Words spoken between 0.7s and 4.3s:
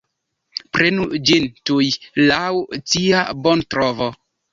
Prenu ĝin tuj, laŭ cia bontrovo.